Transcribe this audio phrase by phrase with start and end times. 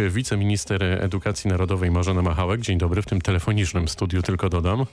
[0.00, 2.60] Wiceminister Edukacji Narodowej Marzena Machałek.
[2.60, 4.86] Dzień dobry, w tym telefonicznym studiu tylko dodam.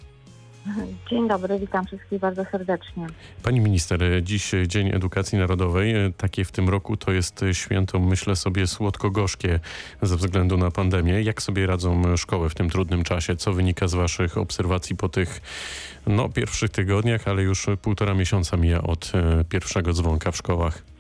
[1.10, 3.08] Dzień dobry, witam wszystkich bardzo serdecznie.
[3.44, 5.94] Pani minister, dziś Dzień Edukacji Narodowej.
[6.18, 9.60] Takie w tym roku to jest święto, myślę sobie, słodko-gorzkie
[10.02, 11.22] ze względu na pandemię.
[11.22, 13.36] Jak sobie radzą szkoły w tym trudnym czasie?
[13.36, 15.42] Co wynika z Waszych obserwacji po tych
[16.08, 20.93] no, pierwszych tygodniach, ale już półtora miesiąca mija od e, pierwszego dzwonka w szkołach?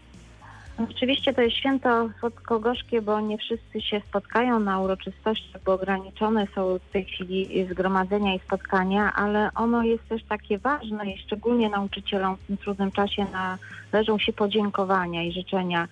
[0.77, 6.79] Oczywiście to jest święto słodko-gorzkie, bo nie wszyscy się spotkają na uroczystościach, bo ograniczone są
[6.79, 12.35] w tej chwili zgromadzenia i spotkania, ale ono jest też takie ważne i szczególnie nauczycielom
[12.35, 13.25] w tym trudnym czasie
[13.93, 15.87] należą się podziękowania i życzenia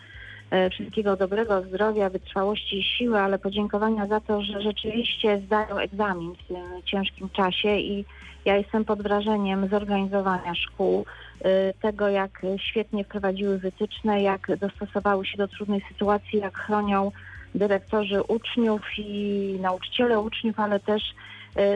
[0.72, 6.48] wszystkiego dobrego, zdrowia, wytrwałości i siły, ale podziękowania za to, że rzeczywiście zdają egzamin w
[6.48, 8.06] tym ciężkim czasie i
[8.46, 15.38] ja jestem pod wrażeniem zorganizowania szkół, y, tego jak świetnie wprowadziły wytyczne, jak dostosowały się
[15.38, 17.12] do trudnej sytuacji, jak chronią
[17.56, 21.04] dyrektorzy uczniów i nauczyciele uczniów, ale też,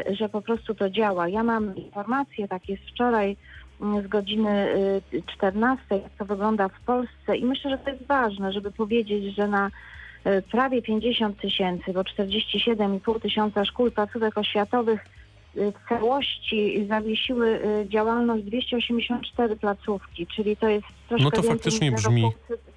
[0.10, 1.28] y, że po prostu to działa.
[1.28, 3.38] Ja mam informacje, tak jest wczoraj
[3.80, 4.68] z godziny
[5.36, 9.48] 14, jak to wygląda w Polsce i myślę, że to jest ważne, żeby powiedzieć, że
[9.48, 9.72] na
[10.52, 15.06] prawie 50 tysięcy, bo 47,5 tysiąca szkół placówek oświatowych
[15.56, 22.32] w całości zawiesiły y, działalność 284 placówki, czyli to jest troszkę No to faktycznie brzmi,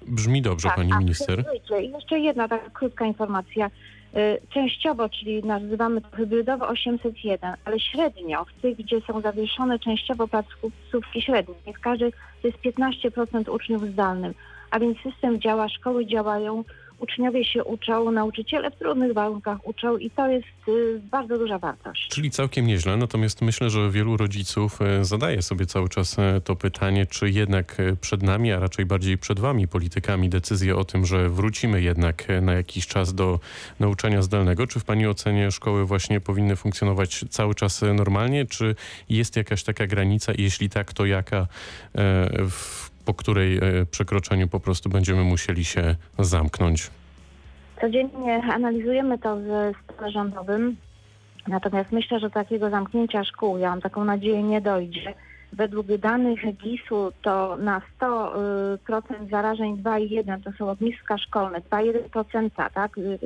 [0.07, 1.43] brzmi dobrze, tak, pani minister.
[1.81, 3.69] I jeszcze jedna taka krótka informacja.
[4.17, 10.27] Y, częściowo, czyli nazywamy to hybrydowo 801, ale średnio w tych, gdzie są zawieszone częściowo
[10.27, 14.33] placówki średnie, w każdej to jest 15% uczniów zdalnym,
[14.71, 16.63] a więc system działa, szkoły działają,
[16.99, 22.07] uczniowie się uczą, nauczyciele w trudnych warunkach uczą i to jest y, bardzo duża wartość.
[22.07, 26.55] Czyli całkiem nieźle, natomiast myślę, że wielu rodziców y, zadaje sobie cały czas y, to
[26.55, 31.29] pytanie, czy jednak przed nami, a raczej bardziej przed wami, politykami, decyzję o tym, że
[31.29, 33.39] wrócimy jednak na jakiś czas do
[33.79, 34.67] nauczania zdalnego.
[34.67, 38.75] Czy w pani ocenie szkoły właśnie powinny funkcjonować cały czas normalnie, czy
[39.09, 41.47] jest jakaś taka granica i jeśli tak, to jaka
[42.49, 46.91] w po której e, przekroczeniu po prostu będziemy musieli się zamknąć?
[47.81, 50.75] Codziennie analizujemy to ze stole rządowym,
[51.47, 55.13] natomiast myślę, że takiego zamknięcia szkół, ja mam taką nadzieję, nie dojdzie.
[55.53, 62.97] Według danych GIS-u to na 100% zarażeń 2,1 to są ogniska szkolne, 2,1% tak?
[62.97, 63.19] Y,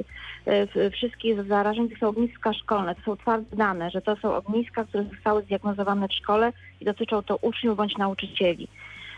[0.78, 4.84] y, wszystkich zarażeń to są ogniska szkolne, to są twarde dane, że to są ogniska,
[4.84, 8.68] które zostały zdiagnozowane w szkole i dotyczą to uczniów bądź nauczycieli.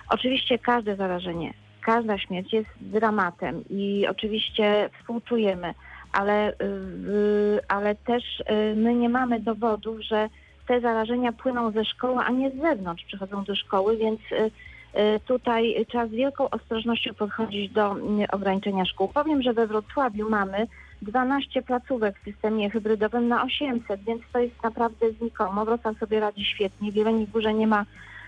[0.09, 5.73] Oczywiście każde zarażenie, każda śmierć jest dramatem i oczywiście współczujemy,
[6.11, 10.29] ale, yy, ale też yy, my nie mamy dowodów, że
[10.67, 15.85] te zarażenia płyną ze szkoły, a nie z zewnątrz przychodzą do szkoły, więc yy, tutaj
[15.89, 17.95] trzeba z wielką ostrożnością podchodzić do
[18.31, 19.07] ograniczenia szkół.
[19.07, 20.67] Powiem, że we Wrocławiu mamy
[21.01, 25.65] 12 placówek w systemie hybrydowym na 800, więc to jest naprawdę znikomo.
[25.65, 26.91] Wrocław sobie radzi świetnie.
[26.91, 27.85] W Jeleniej Górze nie ma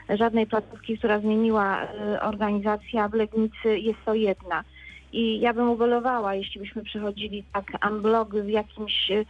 [0.10, 4.64] żadnej placówki, która zmieniła y, organizację, a w Legnicy jest to jedna.
[5.14, 9.26] I ja bym ubolewała, jeśli byśmy przechodzili tak unblock w jakimś y,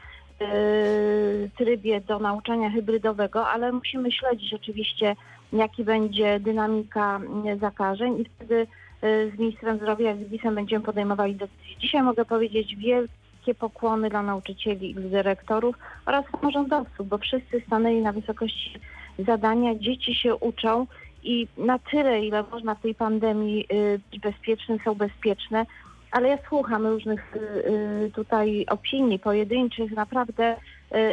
[1.57, 5.15] trybie do nauczania hybrydowego, ale musimy śledzić oczywiście,
[5.53, 7.19] jaki będzie dynamika
[7.55, 8.67] y, zakażeń i wtedy
[9.01, 11.75] z ministrem zdrowia, z GIS-em będziemy podejmowali decyzje.
[11.79, 18.11] Dzisiaj mogę powiedzieć wielkie pokłony dla nauczycieli i dyrektorów oraz samorządowców, bo wszyscy stanęli na
[18.11, 18.79] wysokości
[19.19, 20.87] zadania, dzieci się uczą
[21.23, 25.65] i na tyle, ile można w tej pandemii y, być bezpieczne, są bezpieczne,
[26.11, 29.91] ale ja słucham różnych y, y, tutaj opinii pojedynczych.
[29.91, 30.55] Naprawdę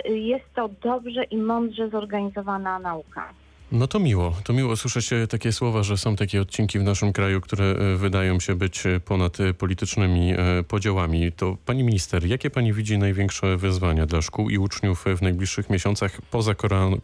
[0.04, 3.32] jest to dobrze i mądrze zorganizowana nauka.
[3.74, 4.32] No to miło.
[4.44, 8.40] To miło słyszeć takie słowa, że są takie odcinki w naszym kraju, które e, wydają
[8.40, 10.34] się być e, ponad e, politycznymi
[10.68, 11.32] podziałami.
[11.32, 16.20] To pani minister, jakie pani widzi największe wyzwania dla szkół i uczniów w najbliższych miesiącach
[16.30, 16.54] poza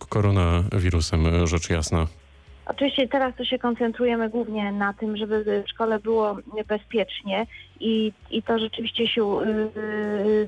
[0.09, 2.07] koronawirusem, rzecz jasna?
[2.67, 6.37] Oczywiście teraz to się koncentrujemy głównie na tym, żeby w szkole było
[6.69, 7.47] bezpiecznie
[7.81, 9.41] i, i to rzeczywiście się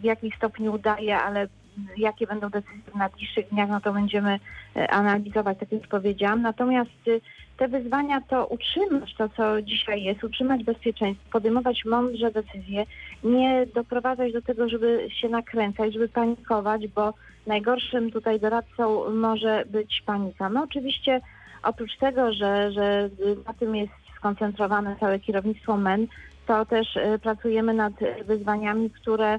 [0.01, 1.49] w jakimś stopniu udaje, ale
[1.97, 4.41] jakie będą decyzje w najbliższych dniach, no to będziemy
[4.77, 6.43] e, analizować, tak jak powiedziałam.
[6.43, 7.21] Natomiast y,
[7.57, 12.87] te wyzwania to utrzymać to, co dzisiaj jest, utrzymać bezpieczeństwo, podejmować mądrze decyzje,
[13.25, 17.15] nie doprowadzać do tego, żeby się nakręcać, żeby panikować, bo
[17.47, 20.49] najgorszym tutaj doradcą może być panika.
[20.49, 21.21] No oczywiście
[21.63, 23.11] oprócz tego, że, że
[23.47, 26.07] na tym jest skoncentrowane całe kierownictwo MEN,
[26.47, 27.93] to też y, pracujemy nad
[28.27, 29.39] wyzwaniami, które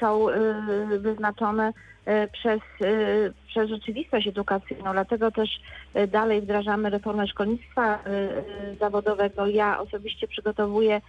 [0.00, 4.92] są y, wyznaczone y, przez, y, przez rzeczywistość edukacyjną.
[4.92, 5.60] Dlatego też
[6.08, 7.98] dalej wdrażamy reformę szkolnictwa
[8.80, 9.46] zawodowego.
[9.46, 11.00] Ja osobiście przygotowuję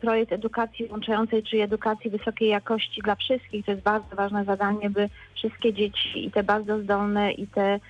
[0.00, 3.64] projekt edukacji włączającej, czyli edukacji wysokiej jakości dla wszystkich.
[3.64, 7.80] To jest bardzo ważne zadanie, by wszystkie dzieci i te bardzo zdolne i te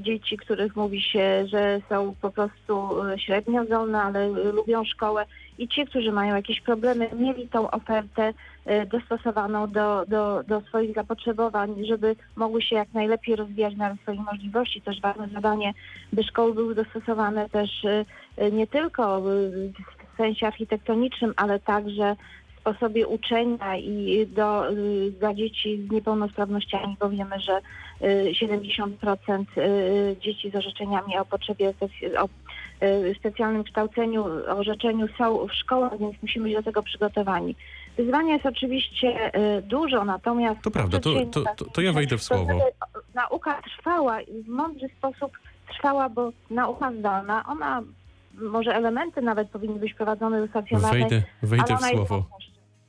[0.00, 5.26] dzieci, których mówi się, że są po prostu średnio zdolne, ale lubią szkołę
[5.58, 8.32] i ci, którzy mają jakieś problemy, mieli tą ofertę
[8.66, 14.20] y, dostosowaną do, do, do swoich zapotrzebowań, żeby mogły się jak najlepiej rozwijać na swoich
[14.20, 14.80] możliwości.
[14.80, 15.74] Też ważne zadanie,
[16.12, 18.04] by szkoły były dostosowane też y,
[18.42, 22.16] y, nie tylko w sensie architektonicznym, ale także
[22.64, 24.64] sposobie uczenia i do,
[25.18, 27.60] dla dzieci z niepełnosprawnościami, bo wiemy, że
[28.02, 31.74] y, 70% y, dzieci z orzeczeniami o potrzebie
[32.18, 32.28] o
[33.18, 37.56] specjalnym kształceniu, orzeczeniu są w szkołach, więc musimy być do tego przygotowani.
[37.96, 40.62] Wyzwania jest oczywiście y, dużo, natomiast...
[40.62, 42.58] To prawda, to, to, to, to ja wejdę w słowo.
[43.14, 45.38] Nauka trwała i w mądry sposób
[45.68, 47.82] trwała, bo nauka zdalna, ona
[48.34, 52.24] może elementy nawet powinny być prowadzone do stacjonarnej, Wejdę, wejdę w słowo.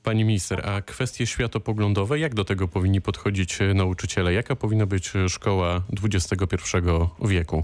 [0.04, 4.34] Pani minister, a kwestie światopoglądowe, jak do tego powinni podchodzić e, nauczyciele?
[4.34, 6.78] Jaka powinna być e, szkoła XXI
[7.22, 7.64] wieku?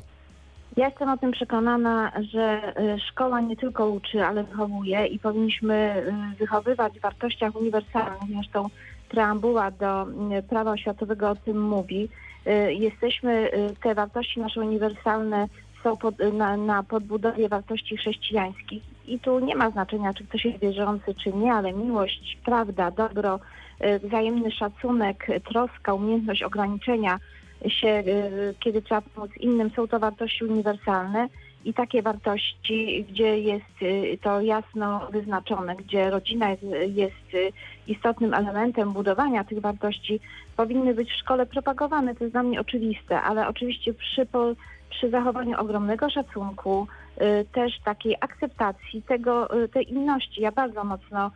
[0.77, 6.03] Ja jestem o tym przekonana, że y, szkoła nie tylko uczy, ale wychowuje i powinniśmy
[6.33, 8.29] y, wychowywać w wartościach uniwersalnych.
[8.33, 8.69] Zresztą
[9.09, 10.07] preambuła do
[10.39, 12.09] y, prawa oświatowego o tym mówi.
[12.69, 13.51] Jesteśmy,
[13.83, 15.47] te wartości nasze uniwersalne
[15.83, 20.59] są pod, na, na podbudowie wartości chrześcijańskich i tu nie ma znaczenia, czy ktoś jest
[20.59, 23.39] wierzący, czy nie, ale miłość, prawda, dobro,
[24.03, 27.19] wzajemny szacunek, troska, umiejętność ograniczenia
[27.68, 31.28] się, y, kiedy trzeba pomóc innym, są to wartości uniwersalne
[31.66, 37.52] i takie wartości, gdzie jest y, to jasno wyznaczone, gdzie rodzina jest, jest y,
[37.88, 40.19] istotnym elementem budowania tych wartości,
[40.58, 42.16] powinny być w szkole propagowane.
[42.16, 44.28] To jest dla mnie oczywiste, ale oczywiście przy,
[44.90, 46.88] przy zachowaniu ogromnego szacunku,
[47.54, 50.42] też takiej akceptacji tego, tej inności.
[50.42, 51.31] Ja bardzo mocno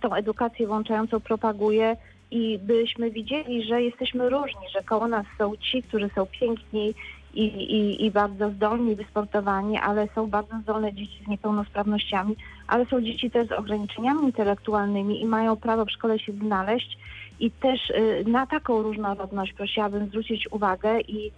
[0.00, 1.96] tą edukację włączającą propaguję
[2.30, 6.94] i byśmy widzieli, że jesteśmy różni, że koło nas są ci, którzy są piękni
[7.34, 12.36] i, i, i bardzo zdolni, wysportowani, ale są bardzo zdolne dzieci z niepełnosprawnościami,
[12.66, 16.98] ale są dzieci też z ograniczeniami intelektualnymi i mają prawo w szkole się znaleźć.
[17.40, 21.32] I też y, na taką różnorodność prosiłabym zwrócić uwagę i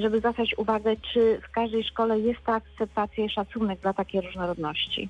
[0.00, 5.08] żeby zwracać uwagę, czy w każdej szkole jest ta akceptacja i szacunek dla takiej różnorodności.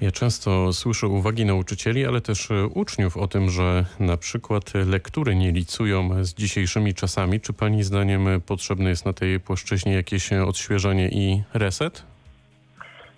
[0.00, 5.36] Ja często słyszę uwagi nauczycieli, ale też e, uczniów o tym, że na przykład lektury
[5.36, 7.40] nie licują z dzisiejszymi czasami.
[7.40, 12.15] Czy pani zdaniem potrzebne jest na tej płaszczyźnie jakieś odświeżenie i reset?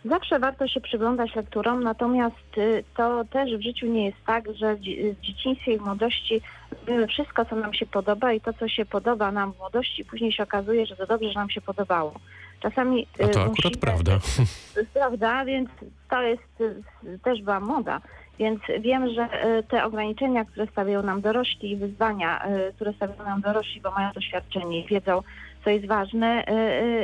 [0.09, 4.75] Zawsze warto się przyglądać lekturom, natomiast y, to też w życiu nie jest tak, że
[4.77, 6.41] w dzie- w dzieciństwie i w młodości
[6.81, 10.33] robimy wszystko, co nam się podoba i to, co się podoba nam w młodości, później
[10.33, 12.13] się okazuje, że to dobrze, że nam się podobało.
[12.61, 14.13] Czasami A y, to akurat musimy- prawda.
[14.95, 15.69] Prawda, więc
[16.11, 18.01] to jest y, też była moda.
[18.39, 19.29] Więc wiem, że
[19.69, 22.45] te ograniczenia, które stawiają nam dorośli i wyzwania,
[22.75, 25.23] które stawiają nam dorośli, bo mają doświadczenie i wiedzą,
[25.69, 26.53] co jest ważne, y,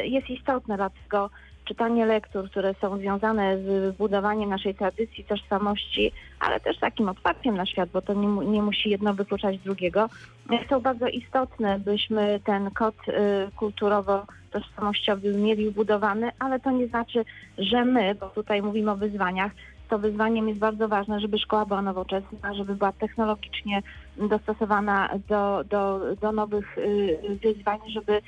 [0.02, 0.76] y, jest istotne.
[0.76, 1.30] Dlatego
[1.64, 7.66] czytanie lektur, które są związane z budowaniem naszej tradycji, tożsamości, ale też takim otwarciem na
[7.66, 10.08] świat, bo to nie, nie musi jedno wykluczać drugiego,
[10.68, 13.12] są bardzo istotne, byśmy ten kod y,
[13.56, 17.24] kulturowo-tożsamościowy mieli wbudowany, ale to nie znaczy,
[17.58, 19.52] że my, bo tutaj mówimy o wyzwaniach,
[19.88, 23.82] to wyzwaniem jest bardzo ważne, żeby szkoła była nowoczesna, żeby była technologicznie
[24.16, 28.20] dostosowana do, do, do nowych y, wyzwań, żeby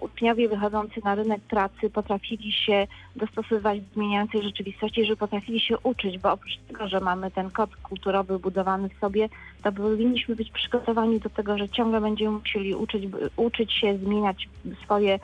[0.00, 6.18] uczniowie wychodzący na rynek pracy potrafili się dostosowywać do zmieniającej rzeczywistości, żeby potrafili się uczyć,
[6.18, 9.28] bo oprócz tego, że mamy ten kod kulturowy budowany w sobie,
[9.62, 13.04] to powinniśmy być przygotowani do tego, że ciągle będziemy musieli uczyć,
[13.36, 14.48] uczyć się, zmieniać
[14.84, 15.18] swoje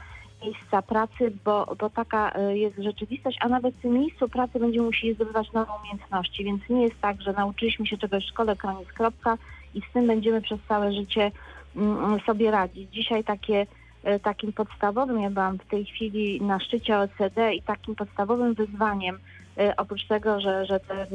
[0.44, 4.86] miejsca pracy, bo, bo taka y, jest rzeczywistość, a nawet w tym miejscu pracy będziemy
[4.86, 8.88] musieli zdobywać nowe umiejętności, więc nie jest tak, że nauczyliśmy się czegoś w szkole, koniec,
[8.88, 9.38] kropka
[9.74, 11.32] i z tym będziemy przez całe życie
[11.76, 12.90] mm, sobie radzić.
[12.90, 13.66] Dzisiaj takie,
[14.06, 19.18] y, takim podstawowym, ja byłam w tej chwili na szczycie OECD i takim podstawowym wyzwaniem,
[19.60, 21.06] y, oprócz tego, że, że te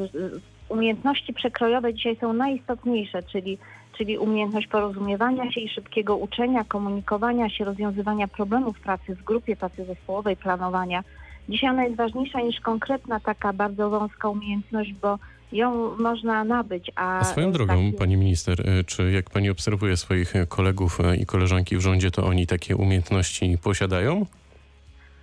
[0.68, 3.58] umiejętności przekrojowe dzisiaj są najistotniejsze, czyli
[3.98, 9.84] czyli umiejętność porozumiewania się i szybkiego uczenia, komunikowania się, rozwiązywania problemów pracy w grupie, pracy
[9.84, 11.04] zespołowej, planowania.
[11.48, 15.18] Dzisiaj ona jest ważniejsza niż konkretna taka bardzo wąska umiejętność, bo
[15.52, 16.90] ją można nabyć.
[16.96, 21.16] A, A swoją drogą, takie- pani minister, e, czy jak pani obserwuje swoich kolegów e,
[21.16, 24.26] i koleżanki w rządzie, to oni takie umiejętności posiadają?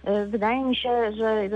[0.03, 1.50] E, Wydaje mi się, że,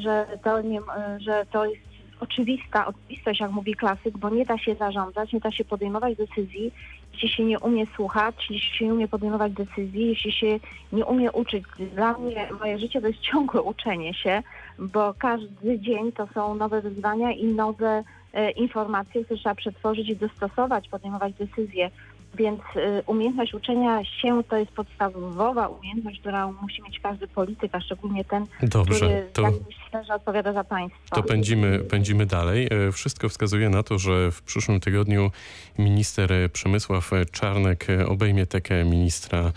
[0.00, 0.80] że, to, nie,
[1.20, 5.50] że to jest oczywista oczywistość, jak mówi klasyk, bo nie da się zarządzać, nie da
[5.50, 6.72] się podejmować decyzji,
[7.12, 10.60] jeśli się nie umie słuchać, jeśli się nie umie podejmować decyzji, jeśli się
[10.92, 11.64] nie umie uczyć.
[11.94, 14.42] Dla mnie moje życie to jest ciągłe uczenie się,
[14.78, 20.16] bo każdy dzień to są nowe wyzwania i nowe e, informacje, które trzeba przetworzyć i
[20.16, 21.90] dostosować, podejmować decyzje.
[22.34, 27.80] Więc e, umiejętność uczenia się to jest podstawowa umiejętność, którą musi mieć każdy polityk, a
[27.80, 29.42] szczególnie ten, Dobrze, który to...
[29.42, 31.16] w jakimś sferze odpowiada za państwo.
[31.16, 32.68] To pędzimy, pędzimy dalej.
[32.70, 35.30] E, Wszystko wskazuje na to, że w przyszłym tygodniu
[35.78, 39.52] minister Przemysław Czarnek obejmie tekę ministra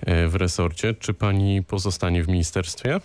[0.00, 0.94] e, w resorcie.
[0.94, 3.00] Czy pani pozostanie w ministerstwie?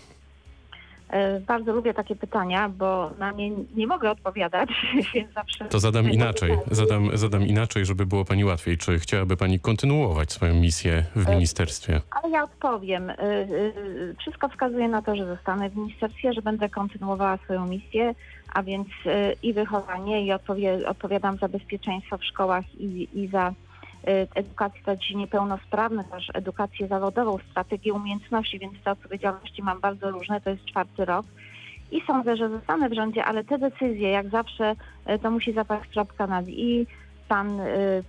[1.12, 4.70] E, Bardzo lubię takie pytania, bo na nie nie mogę odpowiadać,
[5.14, 5.66] więc zawsze...
[5.66, 6.58] To zadam inaczej.
[6.72, 8.78] Zadam, zadam inaczej, żeby było pani łatwiej.
[8.78, 12.02] Czy chciałaby pani kontynuować swoją misję w ministerstwie?
[12.22, 13.10] Ale ja odpowiem.
[13.10, 18.16] Y, Wszystko wskazuje na to, że zostanę w ministerstwie, że będę kontynuowała swoją misję,
[18.54, 18.88] a więc
[19.44, 23.54] i wychowanie, i odpowie, odpowiadam za bezpieczeństwo w szkołach i, i za
[24.08, 30.12] y, edukację dla dzieci niepełnosprawnych, też edukację zawodową, strategię umiejętności, więc te odpowiedzialności mam bardzo
[30.12, 31.26] różne, to jest czwarty rok.
[31.92, 34.76] I sądzę, że zostanę w rządzie, ale te decyzje, jak zawsze,
[35.10, 36.88] y, to musi zapaść kropka nad i.
[37.28, 38.04] Pan y,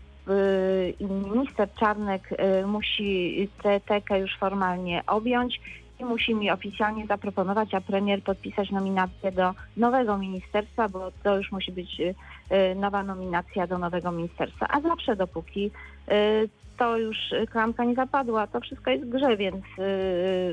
[1.00, 2.28] minister Czarnek
[2.66, 5.61] musi tę tekę już formalnie objąć
[6.04, 11.73] musi mi oficjalnie zaproponować, a premier podpisać nominację do nowego ministerstwa, bo to już musi
[11.73, 12.14] być y,
[12.52, 14.66] y, nowa nominacja do nowego ministerstwa.
[14.68, 15.71] A zawsze dopóki
[16.09, 17.16] y, to już
[17.50, 19.64] klamka nie zapadła, to wszystko jest grze, więc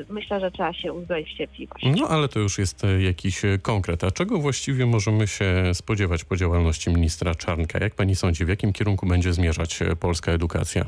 [0.09, 1.85] myślę, że trzeba się uzbroić w cierpliwość.
[2.01, 4.03] No ale to już jest jakiś konkret.
[4.03, 7.79] A czego właściwie możemy się spodziewać po działalności ministra Czarnka?
[7.79, 10.85] Jak pani sądzi, w jakim kierunku będzie zmierzać polska edukacja?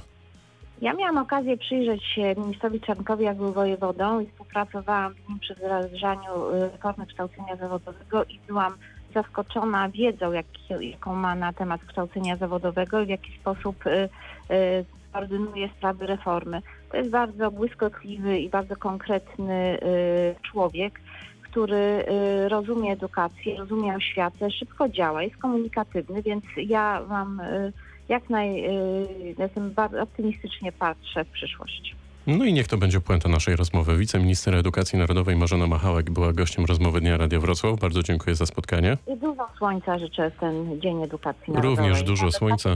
[0.81, 5.55] Ja miałam okazję przyjrzeć się ministrowi Czarnkowi, jak był wojewodą i współpracowałam z nim przy
[5.55, 8.73] wdrażaniu y, reformy kształcenia zawodowego i byłam
[9.13, 10.45] zaskoczona wiedzą, jak,
[10.79, 14.09] jaką ma na temat kształcenia zawodowego i w jaki sposób y,
[14.51, 16.61] y, koordynuje sprawy reformy.
[16.91, 20.99] To jest bardzo błyskotliwy i bardzo konkretny y, człowiek,
[21.41, 22.05] który
[22.45, 27.73] y, rozumie edukację, rozumie oświatę, szybko działa, jest komunikatywny, więc ja mam y,
[28.11, 31.95] jak naj, y, jestem bardzo optymistycznie patrzę w przyszłość.
[32.27, 33.97] No i niech to będzie puenta naszej rozmowy.
[33.97, 37.79] Wiceminister Edukacji Narodowej Marzena Machałek była gościem rozmowy Dnia Radia Wrocław.
[37.79, 38.97] Bardzo dziękuję za spotkanie.
[39.07, 41.89] I dużo słońca życzę w ten Dzień Edukacji Narodowej.
[41.89, 42.75] Również dużo słońca.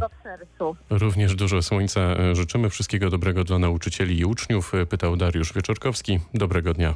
[0.89, 2.69] Również dużo słońca e, życzymy.
[2.69, 4.75] Wszystkiego dobrego dla nauczycieli i uczniów.
[4.75, 6.19] E, Pytał Dariusz Wieczorkowski.
[6.33, 6.93] Dobrego dnia.